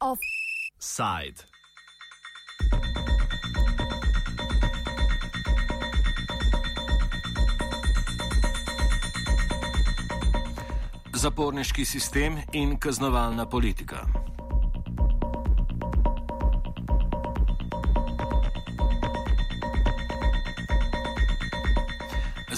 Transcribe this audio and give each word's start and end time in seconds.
Offside. 0.00 1.42
Zaporniški 11.14 11.84
sistem 11.84 12.38
in 12.52 12.78
kaznovalna 12.78 13.46
politika. 13.46 14.06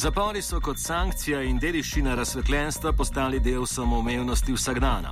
Zapori 0.01 0.41
so 0.41 0.57
kot 0.65 0.79
sankcija 0.81 1.43
in 1.45 1.59
dediščina 1.61 2.15
razsvetljenstva 2.17 2.95
postali 2.97 3.37
del 3.45 3.67
samoumevnosti 3.69 4.55
vsakdana. 4.57 5.11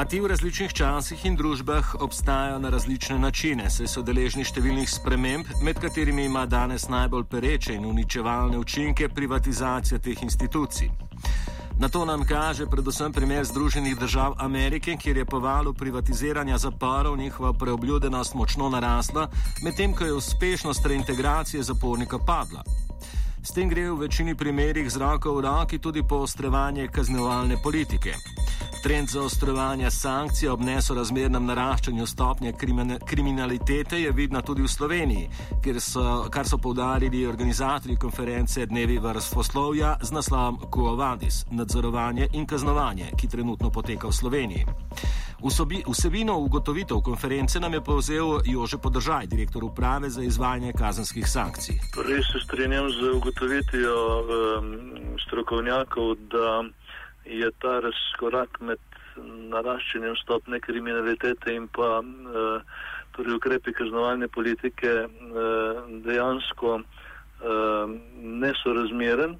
A 0.00 0.04
ti 0.08 0.20
v 0.24 0.30
različnih 0.32 0.72
časih 0.72 1.26
in 1.28 1.36
družbah 1.36 1.90
obstajajo 2.06 2.56
na 2.62 2.70
različne 2.72 3.18
načine, 3.18 3.68
saj 3.68 3.90
so 3.92 4.04
deležni 4.06 4.46
številnih 4.48 4.88
sprememb, 4.88 5.52
med 5.60 5.82
katerimi 5.84 6.24
ima 6.24 6.46
danes 6.48 6.88
najbolj 6.88 7.28
pereče 7.28 7.76
in 7.76 7.84
uničevalne 7.84 8.56
učinke 8.56 9.10
privatizacija 9.12 10.00
teh 10.00 10.24
institucij. 10.24 10.88
Na 11.76 11.92
to 11.92 12.08
nam 12.08 12.24
kaže 12.24 12.64
predvsem 12.64 13.12
primer 13.12 13.44
Združenih 13.44 14.00
držav 14.00 14.40
Amerike, 14.40 14.96
kjer 14.96 15.20
je 15.20 15.28
po 15.28 15.44
valu 15.44 15.76
privatiziranja 15.76 16.56
zaporov 16.58 17.20
njihova 17.20 17.52
preobljudenost 17.52 18.34
močno 18.34 18.72
narasla, 18.72 19.28
medtem 19.62 19.92
ko 19.92 20.04
je 20.04 20.16
uspešnost 20.16 20.86
reintegracije 20.86 21.62
zapornika 21.62 22.18
padla. 22.18 22.64
S 23.42 23.54
tem 23.54 23.68
gre 23.68 23.90
v 23.90 23.98
večini 24.00 24.34
primerjih 24.34 24.90
z 24.90 24.96
roko 24.96 25.34
v 25.34 25.40
roki 25.46 25.78
tudi 25.78 26.02
poostrevanje 26.02 26.88
kaznovalne 26.88 27.56
politike. 27.62 28.14
Trend 28.82 29.08
zaostrovanja 29.08 29.90
sankcij 29.90 30.48
ob 30.48 30.60
nesorazmernem 30.62 31.44
naraščanju 31.50 32.06
stopnje 32.06 32.52
kriminalitete 33.06 33.98
je 33.98 34.12
vidna 34.14 34.42
tudi 34.42 34.62
v 34.62 34.70
Sloveniji, 34.70 35.28
so, 35.82 36.28
kar 36.30 36.46
so 36.46 36.58
povdarili 36.58 37.26
organizatorji 37.26 37.96
konference 37.96 38.66
Dnevi 38.66 38.98
vrstoslovja 38.98 39.96
z 40.02 40.12
naslovom 40.12 40.60
Kuovadis- 40.70 41.44
nadzorovanje 41.58 42.28
in 42.32 42.46
kaznovanje, 42.46 43.10
ki 43.16 43.28
trenutno 43.28 43.70
poteka 43.70 44.08
v 44.08 44.12
Sloveniji. 44.12 44.64
Vsobi, 45.42 45.82
vsebino 45.88 46.38
ugotovitev 46.38 47.00
konference 47.00 47.60
nam 47.60 47.74
je 47.74 47.80
povzel 47.80 48.40
Jože 48.44 48.78
Podržaj, 48.78 49.26
direktor 49.26 49.64
uprave 49.64 50.10
za 50.10 50.22
izvajanje 50.22 50.72
kazenskih 50.72 51.26
sankcij. 51.26 51.78
Torej 51.94 52.22
se 52.22 52.38
strinjam 52.44 52.90
z 52.90 53.16
ugotovitvijo 53.16 54.22
um, 54.22 54.76
strokovnjakov, 55.26 56.14
da 56.14 56.62
je 57.28 57.50
ta 57.60 57.80
razkorak 57.84 58.60
med 58.60 58.78
naraščanjem 59.52 60.16
stopne 60.22 60.60
kriminalitete 60.60 61.54
in 61.54 61.68
pa 61.68 61.98
uh, 62.00 62.62
torej 63.16 63.38
ukrepi 63.38 63.74
kaznovalne 63.74 64.28
politike 64.28 64.92
uh, 65.04 65.80
dejansko 66.04 66.80
uh, 66.80 67.94
nesorazmeren. 68.22 69.38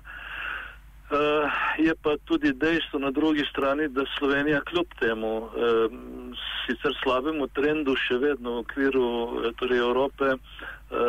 Uh, 1.09 1.49
je 1.81 1.95
pa 2.03 2.17
tudi 2.29 2.53
dejstvo 2.53 2.99
na 3.01 3.11
drugi 3.11 3.45
strani, 3.51 3.89
da 3.89 4.05
Slovenija 4.19 4.61
kljub 4.61 4.87
temu 5.01 5.37
uh, 5.37 5.53
sicer 6.67 6.93
slabemu 7.03 7.47
trendu 7.57 7.95
še 7.97 8.19
vedno 8.21 8.59
v 8.59 8.65
okviru 8.67 9.05
uh, 9.05 9.47
torej 9.57 9.81
Evrope 9.81 10.35
uh, 10.35 10.41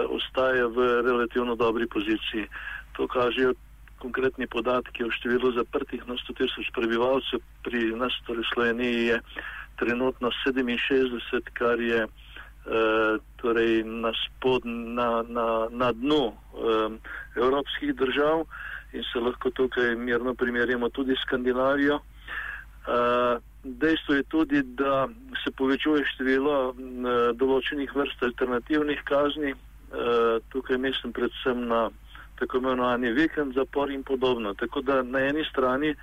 ostaja 0.07 0.69
v 0.71 1.01
relativno 1.03 1.55
dobri 1.59 1.87
poziciji. 1.87 2.47
To 2.95 3.07
kažejo 3.07 3.53
konkretni 4.01 4.47
podatki 4.47 5.05
o 5.05 5.11
številu 5.13 5.51
zaprtih 5.55 6.03
na 6.07 6.17
100 6.19 6.35
tisoč 6.39 6.71
prebivalcev. 6.75 7.43
Pri 7.63 7.91
nas, 7.99 8.15
torej 8.27 8.47
Sloveniji, 8.53 9.05
je 9.13 9.17
trenutno 9.79 10.31
67, 10.43 11.53
kar 11.53 11.79
je 11.79 12.05
uh, 12.05 13.19
torej 13.41 13.83
na, 13.83 14.11
spod, 14.25 14.65
na, 14.65 15.23
na, 15.27 15.67
na 15.71 15.91
dnu 15.91 16.23
uh, 16.31 16.91
evropskih 17.35 17.95
držav 17.95 18.45
in 18.93 19.05
se 19.13 19.21
lahko 19.21 19.51
tukaj 19.53 19.95
mirno 19.95 20.33
primerjamo 20.33 20.89
tudi 20.89 21.15
s 21.15 21.21
Skandinavijo. 21.27 21.99
Uh, 21.99 23.37
dejstvo 23.63 24.15
je 24.15 24.23
tudi, 24.23 24.63
da 24.63 25.07
se 25.43 25.51
povečuje 25.51 26.05
število 26.15 26.57
uh, 26.69 26.75
določenih 27.37 27.91
vrst 27.95 28.23
alternativnih 28.31 29.03
kazni. 29.05 29.53
Uh, 29.89 30.37
tukaj 30.49 30.77
mislim 30.77 31.13
predvsem 31.13 31.67
na 31.67 31.89
tako 32.39 32.57
imenovani 32.57 33.11
vikend 33.11 33.53
zapor 33.53 33.91
in 33.91 34.03
podobno. 34.03 34.53
Tako 34.53 34.81
da 34.81 35.03
na 35.03 35.19
eni 35.19 35.43
strani 35.51 35.89
uh, 35.89 35.97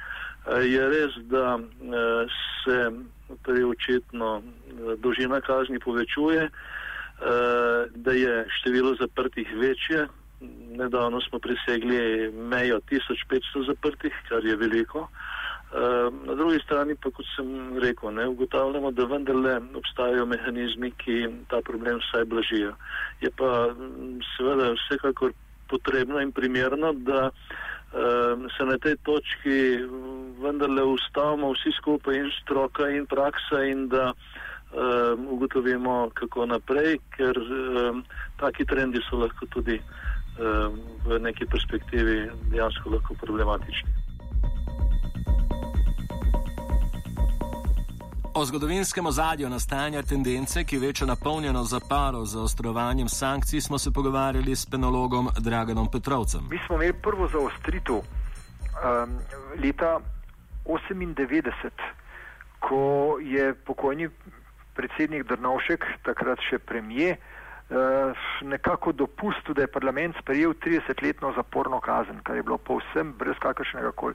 je 0.64 0.88
res, 0.88 1.16
da 1.30 1.54
uh, 1.56 2.36
se 2.64 2.90
torej 3.42 3.64
očitno 3.64 4.36
uh, 4.36 4.92
dolžina 4.98 5.40
kazni 5.40 5.78
povečuje, 5.78 6.50
da 7.94 8.12
je 8.12 8.44
število 8.58 8.94
zaprtih 9.00 9.48
večje, 9.56 10.06
nedavno 10.76 11.20
smo 11.20 11.38
presegli 11.38 12.30
mejo 12.32 12.80
1500 12.90 13.66
zaprtih, 13.66 14.12
kar 14.28 14.44
je 14.44 14.56
veliko. 14.56 15.08
Na 16.26 16.34
drugi 16.34 16.58
strani 16.64 16.94
pa, 16.94 17.10
kot 17.10 17.24
sem 17.36 17.78
rekel, 17.78 18.12
ne, 18.14 18.28
ugotavljamo, 18.28 18.90
da 18.90 19.04
vendarle 19.04 19.60
obstajajo 19.74 20.26
mehanizmi, 20.26 20.90
ki 20.90 21.26
ta 21.48 21.60
problem 21.64 21.98
vsaj 22.04 22.24
blažijo. 22.24 22.74
Je 23.20 23.30
pa 23.30 23.74
seveda 24.36 24.74
vsekakor 24.76 25.32
potrebno 25.68 26.20
in 26.20 26.32
primerno, 26.32 26.92
da 26.92 27.30
um, 27.30 28.48
se 28.56 28.64
na 28.64 28.78
tej 28.78 28.96
točki 29.02 29.58
vendarle 30.42 30.82
ustavimo 30.82 31.52
vsi 31.52 31.72
skupaj 31.78 32.16
in 32.16 32.30
stroka 32.42 32.88
in 32.88 33.06
praksa 33.06 33.62
in 33.64 33.88
da 33.88 34.12
um, 34.12 35.26
ugotovimo, 35.36 36.10
kako 36.14 36.46
naprej, 36.46 36.98
ker 37.16 37.38
um, 37.38 38.04
taki 38.40 38.64
trendi 38.64 39.02
so 39.10 39.22
lahko 39.24 39.46
tudi 39.46 39.80
v 40.36 41.16
neki 41.16 41.46
perspektivi 41.48 42.28
dejansko 42.52 43.14
problematični. 43.20 43.95
O 48.38 48.44
zgodovinskem 48.44 49.06
ozadju 49.06 49.48
nastajanja 49.48 50.02
tendence, 50.02 50.64
ki 50.64 50.78
veča 50.78 51.06
napolnjeno 51.06 51.62
zaparov 51.64 52.24
za 52.24 52.40
ostrovanjem 52.42 53.08
sankcij, 53.08 53.60
smo 53.60 53.78
se 53.78 53.92
pogovarjali 53.92 54.56
s 54.56 54.66
penologom 54.66 55.28
Draganom 55.38 55.88
Petrovcem. 55.92 56.40
Mi 56.50 56.58
smo 56.66 56.74
imeli 56.76 56.92
prvo 56.92 57.28
zaostritev 57.28 57.96
um, 57.96 58.04
leta 59.64 60.00
1998, 60.64 61.70
ko 62.60 63.16
je 63.22 63.54
pokojni 63.54 64.08
predsednik 64.74 65.24
Drnovšek, 65.24 65.84
takrat 66.04 66.38
še 66.50 66.58
premijer, 66.58 67.16
Eh, 67.70 68.14
nekako 68.42 68.92
dopustil, 68.92 69.54
da 69.54 69.62
je 69.62 69.66
parlament 69.66 70.14
sprejel 70.22 70.52
30-letno 70.54 71.32
zaporno 71.34 71.80
kazen, 71.80 72.20
kar 72.22 72.36
je 72.36 72.42
bilo 72.42 72.58
povsem 72.58 73.10
brez 73.18 73.34
kakršnega 73.42 73.90
koli 73.92 74.14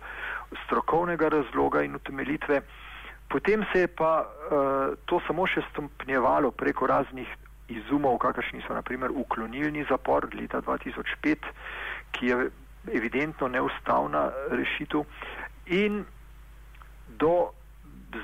strokovnega 0.65 1.27
razloga 1.29 1.81
in 1.83 1.95
utemelitve. 1.95 2.61
Potem 3.31 3.63
se 3.71 3.79
je 3.79 3.87
pa 3.87 4.27
uh, 4.27 4.97
to 5.05 5.21
samo 5.27 5.47
še 5.47 5.63
stopnjevalo 5.71 6.51
preko 6.51 6.87
raznih 6.87 7.29
izumov, 7.71 8.17
kakršni 8.19 8.59
so 8.67 8.75
naprimer 8.75 9.13
uklonilni 9.15 9.85
zapor 9.89 10.27
leta 10.35 10.59
2005, 10.61 11.47
ki 12.11 12.27
je 12.27 12.49
evidentno 12.91 13.47
neustavna 13.47 14.25
rešitev 14.51 15.05
in 15.71 16.03
do 17.21 17.51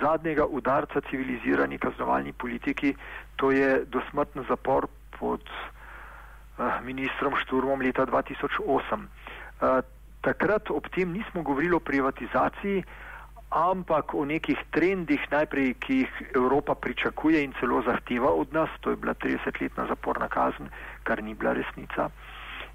zadnjega 0.02 0.46
udarca 0.46 1.02
civilizirani 1.10 1.78
kaznovalni 1.80 2.34
politiki, 2.34 2.96
to 3.36 3.52
je 3.52 3.86
dosmrtni 3.88 4.44
zapor 4.50 4.90
pod 5.20 5.44
uh, 5.48 6.82
ministrom 6.84 7.38
Šturmom 7.46 7.82
leta 7.82 8.06
2008. 8.06 8.60
Uh, 8.68 9.08
eh, 9.62 9.82
takrat 10.22 10.70
ob 10.72 10.90
tem 10.92 11.14
nismo 11.16 11.42
govorili 11.42 11.78
o 11.78 11.80
privatizaciji, 11.80 12.84
ampak 13.50 14.14
o 14.14 14.26
nekih 14.26 14.60
trendih, 14.72 15.22
najprej, 15.32 15.74
ki 15.80 15.94
jih 16.04 16.12
Evropa 16.36 16.76
pričakuje 16.76 17.44
in 17.44 17.54
celo 17.60 17.82
zahteva 17.82 18.32
od 18.32 18.54
nas, 18.54 18.70
to 18.82 18.90
je 18.90 18.96
bila 18.96 19.14
30-letna 19.14 19.88
zaporna 19.88 20.28
kazen, 20.28 20.70
kar 21.04 21.24
ni 21.24 21.34
bila 21.34 21.54
resnica. 21.54 22.10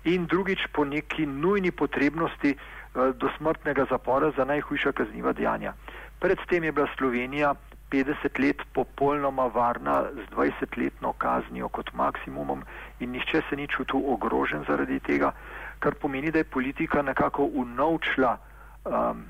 In 0.05 0.27
drugič, 0.27 0.67
po 0.73 0.85
neki 0.85 1.27
nujni 1.27 1.71
potrebnosti 1.71 2.57
uh, 2.57 3.13
dosmrtnega 3.15 3.87
zapora 3.91 4.33
za 4.37 4.45
najhujša 4.45 4.93
kazniva 4.93 5.33
dejanja. 5.33 5.75
Predtem 6.19 6.65
je 6.65 6.73
bila 6.73 6.89
Slovenija 6.99 7.55
50 7.93 8.41
let 8.41 8.63
popolnoma 8.73 9.47
varna 9.47 10.09
z 10.17 10.25
20-letno 10.35 11.13
kaznijo 11.13 11.69
kot 11.69 11.93
maksimumom 11.93 12.65
in 13.01 13.11
nihče 13.11 13.43
se 13.51 13.57
ni 13.57 13.69
čutil 13.69 14.01
ogrožen 14.07 14.65
zaradi 14.69 15.01
tega, 15.01 15.33
kar 15.79 15.95
pomeni, 15.95 16.31
da 16.31 16.39
je 16.39 16.45
politika 16.45 17.03
nekako 17.03 17.45
unovčila 17.45 18.39
um, 18.85 19.25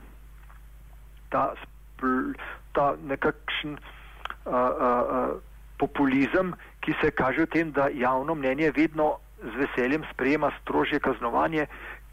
ta, 1.33 1.53
ta 2.77 2.87
nekakšen 3.09 3.77
uh, 3.77 4.53
uh, 4.53 4.63
uh, 4.77 5.35
populizem, 5.81 6.55
ki 6.85 6.95
se 7.01 7.11
kaže 7.11 7.47
v 7.47 7.51
tem, 7.51 7.73
da 7.75 7.89
javno 7.91 8.35
mnenje 8.39 8.71
vedno 8.77 9.17
z 9.43 9.55
veseljem 9.59 10.07
sprejema 10.13 10.53
strožje 10.63 11.01
kaznovanje, 11.03 11.67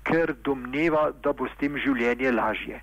ker 0.03 0.33
domneva, 0.43 1.09
da 1.23 1.33
bo 1.33 1.45
s 1.45 1.57
tem 1.61 1.77
življenje 1.77 2.31
lažje. 2.33 2.79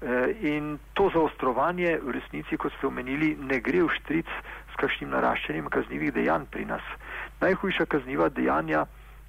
Eh, 0.00 0.32
in 0.40 0.78
to 0.96 1.10
zaostrovanje 1.12 1.98
v 2.00 2.16
resnici, 2.16 2.56
kot 2.56 2.72
ste 2.78 2.88
omenili, 2.88 3.34
ne 3.36 3.60
gre 3.60 3.82
v 3.84 3.92
štric 4.00 4.30
s 4.72 4.74
kakšnim 4.80 5.12
naraščanjem 5.12 5.68
kaznjivih 5.68 6.14
dejanj 6.16 6.46
pri 6.48 6.64
nas. 6.64 6.86
Najhujša 7.44 7.84
kazniva 7.84 8.30
dejanja, 8.32 8.86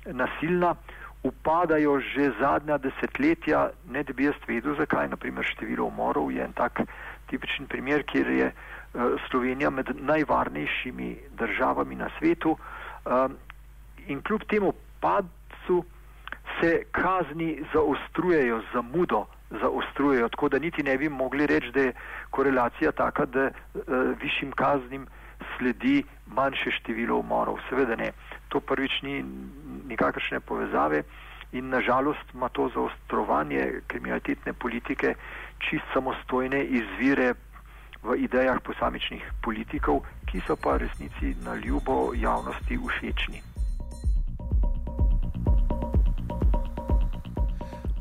nasilna, 0.08 0.78
upadajo 1.24 2.00
že 2.00 2.32
zadnja 2.40 2.78
desetletja, 2.78 3.70
ne 3.90 4.04
da 4.04 4.14
bi 4.14 4.26
jaz 4.26 4.36
vedel, 4.48 4.76
zakaj. 4.76 5.10
Naprimer, 5.10 5.46
število 5.46 5.86
umorov 5.86 6.32
je 6.32 6.44
en 6.44 6.54
tak 6.54 6.82
tipičen 7.30 7.68
primer, 7.68 8.04
kjer 8.04 8.30
je 8.30 8.48
uh, 8.52 9.02
Slovenija 9.30 9.70
med 9.70 9.94
najvarnejšimi 9.96 11.16
državami 11.38 11.96
na 11.96 12.10
svetu. 12.18 12.58
Um, 13.06 13.38
in 14.08 14.22
kljub 14.22 14.44
temu 14.50 14.74
padcu 15.00 15.84
se 16.60 16.84
kazni 16.92 17.64
zaostrujejo, 17.74 18.62
zamudo 18.74 19.26
zaostrujejo, 19.62 20.30
tako 20.30 20.50
da 20.50 20.60
niti 20.60 20.84
ne 20.84 20.98
bi 20.98 21.10
mogli 21.10 21.48
reči, 21.48 21.72
da 21.72 21.82
je 21.82 21.94
korelacija 22.30 22.92
taka, 22.92 23.26
da 23.26 23.50
uh, 23.50 23.84
višjim 24.22 24.52
kaznim 24.52 25.08
sledi 25.58 26.04
manjše 26.28 26.72
število 26.72 27.18
umorov. 27.18 27.58
Seveda 27.70 27.96
ne. 27.96 28.12
To 28.50 28.60
prvič 28.60 29.02
ni 29.02 29.24
nikakršne 29.92 30.40
povezave 30.40 31.04
in 31.52 31.70
nažalost 31.70 32.34
ima 32.34 32.50
to 32.50 32.70
zaostrovanje 32.74 33.82
kriminalitetne 33.88 34.54
politike 34.54 35.16
čist 35.60 35.86
samostojne 35.94 36.64
izvire 36.64 37.34
v 38.04 38.18
idejah 38.18 38.58
posamičnih 38.66 39.22
politikov, 39.44 40.02
ki 40.26 40.42
so 40.48 40.56
pa 40.56 40.78
resnici 40.78 41.36
na 41.46 41.56
ljubo 41.56 42.14
javnosti 42.16 42.80
všečni. 42.80 43.42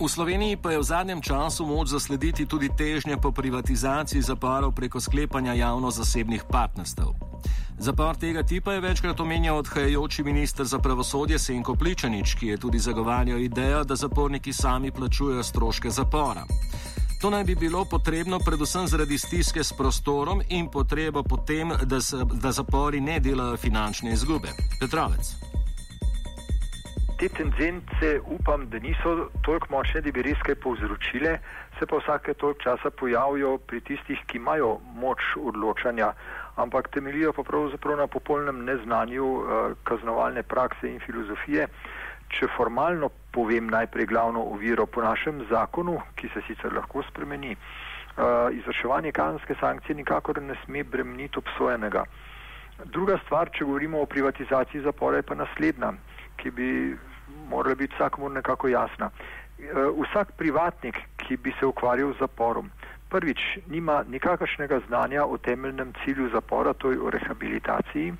V 0.00 0.08
Sloveniji 0.08 0.56
pa 0.56 0.72
je 0.72 0.80
v 0.80 0.88
zadnjem 0.88 1.20
času 1.20 1.68
moč 1.68 1.92
zaslediti 1.92 2.48
tudi 2.48 2.72
težnje 2.72 3.20
po 3.20 3.36
privatizaciji 3.36 4.24
zaporov 4.24 4.72
preko 4.72 4.96
sklepanja 4.96 5.52
javno-zasebnih 5.52 6.48
partnerstev. 6.48 7.19
Zapor 7.80 8.16
tega 8.16 8.42
tipa 8.42 8.72
je 8.72 8.80
večkrat 8.80 9.20
omenjal 9.20 9.56
odhajajoči 9.56 10.22
minister 10.22 10.66
za 10.66 10.78
pravosodje 10.78 11.38
Senko 11.38 11.74
Pličanič, 11.74 12.34
ki 12.34 12.46
je 12.46 12.56
tudi 12.56 12.78
zagovarjal 12.78 13.38
idejo, 13.40 13.84
da 13.84 13.96
zaporniki 13.96 14.52
sami 14.52 14.90
plačujejo 14.90 15.42
stroške 15.42 15.90
zapora. 15.90 16.44
To 17.20 17.30
naj 17.30 17.44
bi 17.44 17.54
bilo 17.54 17.84
potrebno 17.84 18.38
predvsem 18.38 18.86
zaradi 18.86 19.18
stiske 19.18 19.64
s 19.64 19.72
prostorom 19.72 20.42
in 20.48 20.68
potrebo 20.70 21.22
potem, 21.22 21.72
da, 21.82 22.00
se, 22.00 22.16
da 22.42 22.52
zapori 22.52 23.00
ne 23.00 23.20
delajo 23.20 23.56
finančne 23.56 24.12
izgube. 24.12 24.48
Petrovec 24.80 25.50
te 27.20 27.28
tendence 27.28 28.20
upam, 28.24 28.70
da 28.70 28.78
niso 28.78 29.28
toliko 29.42 29.66
močne, 29.70 30.00
da 30.00 30.12
bi 30.12 30.22
res 30.24 30.40
kaj 30.46 30.56
povzročile, 30.64 31.34
se 31.78 31.86
pa 31.86 31.98
vsake 32.00 32.34
toliko 32.40 32.62
časa 32.64 32.90
pojavijo 32.90 33.58
pri 33.58 33.80
tistih, 33.84 34.22
ki 34.26 34.38
imajo 34.40 34.78
moč 34.96 35.20
odločanja, 35.36 36.14
ampak 36.62 36.88
temeljijo 36.94 37.32
pa 37.32 37.42
pravzaprav 37.42 37.96
na 37.98 38.06
popolnem 38.06 38.64
neznanju 38.64 39.26
uh, 39.26 39.44
kaznovalne 39.84 40.42
prakse 40.42 40.90
in 40.90 41.00
filozofije. 41.00 41.66
Če 42.30 42.46
formalno 42.56 43.10
povem 43.34 43.66
najprej 43.66 44.06
glavno 44.06 44.42
oviro 44.54 44.86
po 44.86 45.02
našem 45.02 45.42
zakonu, 45.50 45.98
ki 46.14 46.30
se 46.34 46.42
sicer 46.46 46.72
lahko 46.72 47.02
spremeni, 47.08 47.56
uh, 47.56 48.48
izvrševanje 48.54 49.12
kazenske 49.12 49.54
sankcije 49.60 49.96
nikakor 49.96 50.42
ne 50.42 50.54
sme 50.64 50.84
bremeniti 50.84 51.38
obsojenega. 51.38 52.04
Druga 52.84 53.18
stvar, 53.24 53.50
če 53.52 53.64
govorimo 53.64 54.00
o 54.00 54.06
privatizaciji 54.06 54.86
zapora, 54.86 55.20
je 55.20 55.26
pa 55.28 55.34
naslednja, 55.34 55.92
ki 56.40 56.50
bi 56.50 56.70
morala 57.50 57.74
biti 57.74 57.94
vsakomu 57.94 58.28
nekako 58.28 58.68
jasna. 58.68 59.10
Eh, 59.60 59.92
vsak 60.02 60.32
privatnik, 60.40 60.96
ki 61.16 61.36
bi 61.36 61.52
se 61.60 61.66
ukvarjal 61.66 62.14
z 62.14 62.24
zaporom, 62.24 62.70
prvič 63.10 63.40
nima 63.66 64.04
nikakršnega 64.08 64.80
znanja 64.86 65.24
o 65.24 65.38
temeljnem 65.38 65.92
cilju 66.04 66.30
zapora, 66.32 66.72
to 66.72 66.90
je 66.90 67.00
o 67.00 67.10
rehabilitaciji, 67.10 68.14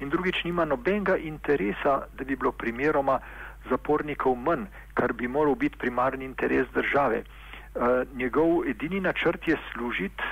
in 0.00 0.08
drugič 0.10 0.44
nima 0.44 0.64
nobenega 0.64 1.16
interesa, 1.16 2.00
da 2.18 2.24
bi 2.24 2.36
bilo 2.36 2.52
primeroma 2.52 3.18
zapornikov 3.70 4.36
manj, 4.36 4.66
kar 4.94 5.12
bi 5.12 5.28
moral 5.28 5.54
biti 5.54 5.78
primarni 5.78 6.24
interes 6.24 6.68
države. 6.74 7.24
Eh, 7.24 8.04
njegov 8.14 8.68
edini 8.68 9.00
načrt 9.00 9.48
je 9.48 9.56
služiti 9.72 10.22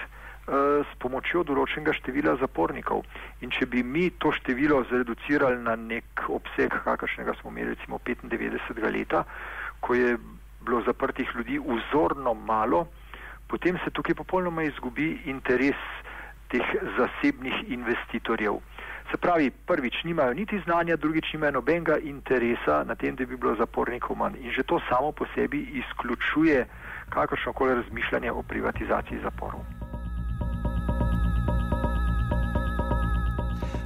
Eh, 0.43 0.83
s 0.83 0.91
pomočjo 0.99 1.45
določenega 1.47 1.93
števila 1.95 2.33
zapornikov. 2.41 3.05
In 3.47 3.53
če 3.55 3.69
bi 3.71 3.85
mi 3.87 4.09
to 4.19 4.33
število 4.35 4.81
zreducirali 4.91 5.61
na 5.63 5.77
nek 5.79 6.25
obseg, 6.27 6.75
kakršnega 6.83 7.37
smo 7.39 7.53
imeli 7.53 7.77
recimo 7.77 8.01
95. 8.03 8.91
leta, 8.91 9.23
ko 9.79 9.95
je 9.95 10.17
bilo 10.67 10.81
zaprtih 10.83 11.31
ljudi 11.39 11.61
vzorno 11.63 12.35
malo, 12.35 12.89
potem 13.53 13.77
se 13.85 13.91
tukaj 13.93 14.15
popolnoma 14.17 14.65
izgubi 14.65 15.21
interes 15.29 15.81
teh 16.49 16.65
zasebnih 16.97 17.69
investitorjev. 17.69 18.61
Se 19.11 19.17
pravi, 19.21 19.51
prvič 19.51 20.05
nimajo 20.05 20.35
niti 20.35 20.61
znanja, 20.65 20.97
drugič 20.97 21.33
nimajo 21.33 21.53
nobenega 21.59 21.99
interesa 21.99 22.85
na 22.89 22.95
tem, 22.95 23.17
da 23.17 23.27
bi 23.29 23.37
bilo 23.37 23.53
zapornikov 23.61 24.17
manj. 24.17 24.41
In 24.41 24.53
že 24.57 24.65
to 24.65 24.81
samo 24.89 25.13
po 25.13 25.29
sebi 25.35 25.61
izključuje 25.83 26.67
kakršnokoli 27.09 27.75
razmišljanje 27.75 28.33
o 28.33 28.43
privatizaciji 28.43 29.21
zaporov. 29.23 29.61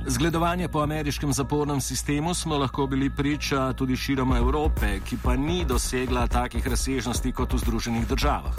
Zgledovanje 0.07 0.69
po 0.69 0.79
ameriškem 0.81 1.33
zapornem 1.33 1.81
sistemu 1.81 2.35
smo 2.35 2.59
lahko 2.59 2.87
bili 2.87 3.11
priča 3.11 3.73
tudi 3.73 3.97
širom 3.97 4.37
Evrope, 4.37 5.01
ki 5.05 5.19
pa 5.25 5.37
ni 5.37 5.65
dosegla 5.65 6.27
takih 6.27 6.69
razsežnosti 6.69 7.33
kot 7.33 7.53
v 7.53 7.59
Združenih 7.59 8.07
državah. 8.09 8.55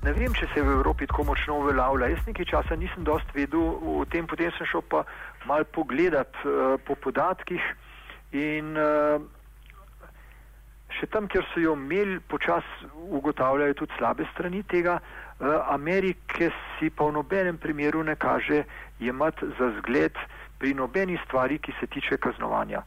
Ne 0.00 0.14
vem, 0.16 0.32
če 0.32 0.46
se 0.48 0.56
je 0.56 0.64
v 0.64 0.78
Evropi 0.78 1.04
tako 1.04 1.26
močno 1.28 1.58
uveljavlja. 1.60 2.06
Jaz 2.08 2.22
nekaj 2.24 2.46
časa 2.48 2.76
nisem 2.80 3.04
dost 3.04 3.34
vedel 3.36 3.60
o 3.60 3.98
tem, 4.08 4.24
potem 4.24 4.48
sem 4.56 4.68
šel 4.70 4.80
pa 4.88 5.02
mal 5.44 5.66
pogledat 5.76 6.32
uh, 6.40 6.78
po 6.88 6.96
podatkih 6.96 7.60
in 8.32 8.70
uh, 8.80 9.20
še 10.96 11.10
tam, 11.12 11.28
kjer 11.28 11.44
so 11.52 11.60
jo 11.60 11.76
imeli, 11.76 12.16
počasi 12.32 12.88
ugotavljajo 13.12 13.76
tudi 13.82 13.98
slabe 13.98 14.24
strani 14.32 14.64
tega. 14.72 14.96
Uh, 15.36 15.68
Amerike 15.76 16.48
si 16.78 16.88
pa 16.88 17.04
v 17.04 17.18
nobenem 17.20 17.60
primeru 17.60 18.00
ne 18.00 18.16
kaže 18.16 18.64
jemati 19.04 19.52
za 19.60 19.68
zgled 19.82 20.16
pri 20.56 20.72
nobeni 20.80 21.20
stvari, 21.26 21.60
ki 21.60 21.76
se 21.76 21.92
tiče 21.92 22.16
kaznovanja. 22.16 22.86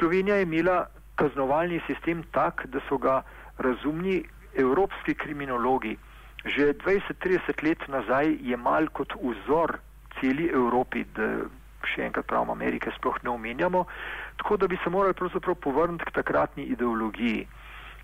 Slovenija 0.00 0.40
je 0.40 0.48
imela 0.48 0.80
kaznovalni 1.20 1.84
sistem 1.84 2.24
tak, 2.32 2.64
da 2.72 2.80
so 2.88 2.96
ga 2.96 3.20
razumni 3.60 4.22
evropski 4.56 5.12
kriminologi 5.12 5.98
že 6.48 6.72
20-30 6.84 7.62
let 7.62 7.88
nazaj 7.88 8.36
jemali 8.40 8.88
kot 8.92 9.14
vzor 9.20 9.78
celi 10.20 10.48
Evropi, 10.48 11.04
da 11.14 11.46
še 11.86 12.04
enkrat 12.08 12.26
pravim, 12.26 12.50
Amerike 12.50 12.92
sploh 12.96 13.16
ne 13.22 13.30
omenjamo, 13.30 13.84
tako 14.40 14.56
da 14.56 14.68
bi 14.68 14.78
se 14.82 14.90
morali 14.90 15.14
pravzaprav 15.14 15.54
povrniti 15.62 16.04
k 16.08 16.14
takratni 16.20 16.68
ideologiji 16.74 17.46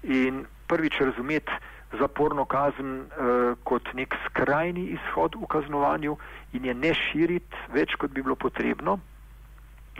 in 0.04 0.44
prvič 0.68 1.00
razumeti 1.00 1.52
zaporno 1.98 2.44
kazen 2.44 2.92
eh, 3.00 3.54
kot 3.64 3.90
nek 3.94 4.14
skrajni 4.26 4.86
izhod 4.96 5.36
v 5.38 5.46
kaznovanju 5.50 6.16
in 6.52 6.64
je 6.64 6.74
ne 6.74 6.94
širiti 6.94 7.66
več, 7.74 7.94
kot 7.98 8.10
bi 8.10 8.22
bilo 8.22 8.36
potrebno. 8.36 8.98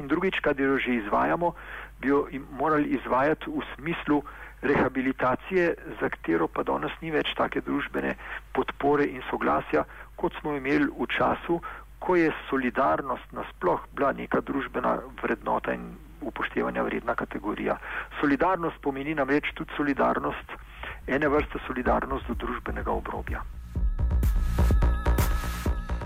In 0.02 0.08
drugič, 0.10 0.40
kar 0.42 0.58
jo 0.58 0.78
že 0.78 0.98
izvajamo, 1.04 1.54
bi 2.02 2.10
jo 2.10 2.26
morali 2.58 2.96
izvajati 2.98 3.50
v 3.50 3.62
smislu 3.74 4.22
rehabilitacije, 4.64 5.74
za 6.00 6.08
katero 6.08 6.48
pa 6.48 6.62
danes 6.62 6.92
ni 7.00 7.12
več 7.12 7.34
take 7.36 7.60
družbene 7.60 8.14
podpore 8.56 9.06
in 9.06 9.22
soglasja, 9.30 9.84
kot 10.16 10.32
smo 10.40 10.56
imeli 10.56 10.88
v 10.88 11.08
času, 11.16 11.60
ko 11.98 12.16
je 12.16 12.32
solidarnost 12.50 13.32
nasploh 13.32 13.80
bila 13.96 14.12
neka 14.12 14.40
družbena 14.40 14.98
vrednota 15.22 15.72
in 15.72 15.94
upoštevanja 16.20 16.82
vredna 16.82 17.14
kategorija. 17.14 17.76
Solidarnost 18.20 18.80
pomeni 18.82 19.14
namreč 19.14 19.52
tudi 19.54 19.72
solidarnost 19.76 20.56
ene 21.06 21.28
vrste 21.28 21.60
solidarnost 21.66 22.28
do 22.28 22.34
družbenega 22.34 22.92
obrobja. 22.92 23.42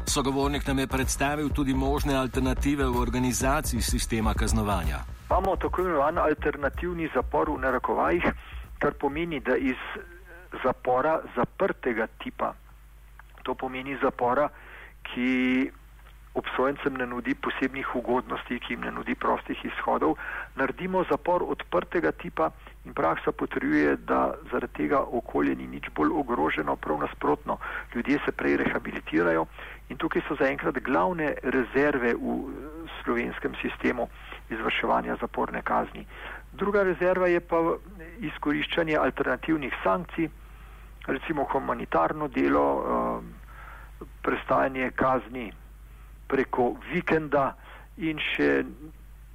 Sogovornik 0.09 0.67
nam 0.67 0.79
je 0.79 0.87
predstavil 0.87 1.51
tudi 1.55 1.75
možne 1.75 2.17
alternative 2.17 2.87
v 2.87 3.01
organizaciji 3.01 3.83
sistema 3.83 4.35
kaznovanja. 4.35 5.18
Imamo 5.31 5.57
tako 5.57 5.83
imenovan 5.83 6.19
alternativni 6.19 7.11
zapor 7.15 7.51
v 7.51 7.59
narekovajih, 7.61 8.25
kar 8.81 8.95
pomeni, 8.97 9.41
da 9.41 9.57
iz 9.57 9.77
zapora 10.65 11.19
zaprtega 11.37 12.07
tipa, 12.23 12.55
to 13.45 13.55
pomeni 13.55 13.99
zapora, 14.01 14.49
ki 15.05 15.69
obsojencem 16.35 16.97
ne 16.97 17.07
nudi 17.07 17.35
posebnih 17.35 17.91
ugodnosti, 17.97 18.59
ki 18.61 18.73
jim 18.73 18.87
ne 18.87 18.93
nudi 18.95 19.15
prostih 19.15 19.61
izhodov, 19.69 20.17
naredimo 20.57 21.05
zapor 21.11 21.45
odprtega 21.45 22.13
tipa 22.13 22.49
in 22.87 22.95
praksa 22.95 23.33
potrjuje, 23.33 23.97
da 24.09 24.33
zaradi 24.51 24.73
tega 24.81 25.03
okolje 25.21 25.57
ni 25.61 25.67
nič 25.67 25.91
bolj 25.97 26.15
ogroženo, 26.23 26.77
prav 26.77 27.05
nasprotno, 27.05 27.59
ljudje 27.95 28.19
se 28.25 28.33
prej 28.33 28.57
rehabilitirajo 28.65 29.45
in 29.89 30.01
tukaj 30.01 30.25
so 30.29 30.41
zaenkrat 30.41 30.81
glavne 30.89 31.35
rezerve 31.43 32.15
v 32.17 32.41
slovenskem 33.03 33.57
sistemu 33.61 34.09
izvrševanja 34.51 35.17
zaporne 35.21 35.63
kazni. 35.63 36.07
Druga 36.53 36.83
rezerva 36.83 37.29
je 37.29 37.41
pa 37.41 37.61
izkoriščanje 38.21 38.97
alternativnih 38.97 39.75
sankcij, 39.83 40.29
recimo 41.07 41.45
humanitarno 41.53 42.29
delo, 42.29 42.65
uh, 42.75 44.07
prestajanje 44.23 44.91
kazni 44.91 45.53
preko 46.29 46.75
vikenda 46.93 47.55
in 47.97 48.19
še 48.35 48.65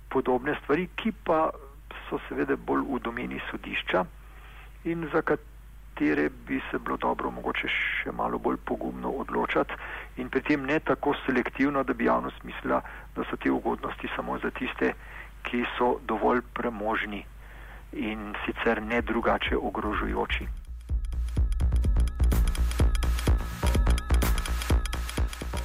podobne 0.10 0.56
stvari, 0.64 0.88
ki 0.96 1.12
pa 1.26 1.50
so 2.10 2.20
seveda 2.28 2.56
bolj 2.56 2.86
v 2.90 3.00
domeni 3.04 3.42
sodišča 3.52 4.06
in 4.86 5.10
za 5.14 5.22
katere 5.22 5.53
bi 6.48 6.62
se 6.72 6.80
bilo 6.80 6.98
dobro 6.98 7.32
mogoče 7.32 7.68
še 7.68 8.12
malo 8.12 8.38
bolj 8.38 8.58
pogumno 8.66 9.10
odločati 9.10 9.74
in 10.18 10.30
pri 10.30 10.42
tem 10.42 10.66
ne 10.66 10.80
tako 10.80 11.14
selektivno, 11.26 11.84
da 11.84 11.94
bi 11.94 12.06
javnost 12.06 12.44
mislila, 12.44 12.82
da 13.16 13.24
so 13.30 13.38
te 13.38 13.52
ugodnosti 13.52 14.10
samo 14.16 14.40
za 14.40 14.50
tiste, 14.52 14.94
ki 15.44 15.66
so 15.78 16.00
dovolj 16.08 16.42
premožni 16.54 17.26
in 17.94 18.34
sicer 18.46 18.82
ne 18.82 19.02
drugače 19.02 19.58
ogrožujoči. 19.58 20.48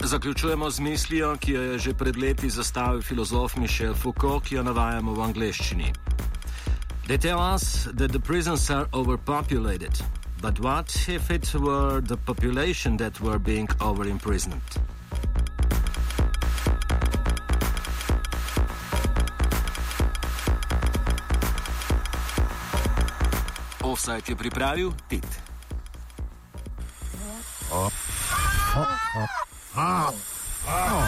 Zaključujemo 0.01 0.71
z 0.71 0.81
mislijo, 0.81 1.37
ki 1.37 1.53
jo 1.53 1.63
je 1.63 1.79
že 1.79 1.95
pred 1.95 2.17
leti 2.17 2.51
zastavil 2.51 3.03
filozof 3.03 3.57
Michel 3.57 3.95
Foucault, 3.95 4.45
ki 4.45 4.55
jo 4.55 4.63
navajamo 4.63 5.13
v 5.13 5.21
angleščini. 5.23 5.93
They 7.09 7.19
tell 7.19 7.41
us 7.41 7.89
that 7.97 8.13
the 8.13 8.21
prisons 8.21 8.71
are 8.71 8.87
overpopulated, 8.93 9.93
but 10.41 10.61
what 10.61 11.09
if 11.09 11.31
it 11.31 11.55
were 11.55 12.01
the 12.01 12.17
population 12.17 12.97
that 12.97 13.21
were 13.21 13.39
being 13.39 13.67
overimprisoned? 13.81 14.61
Offside 23.83 24.23
je 24.27 24.37
pripravil 24.37 24.93
Tit. 25.09 25.41
Oh. 27.73 27.91
Oh. 28.77 28.87
Oh. 29.77 30.15
Offside. 30.67 31.08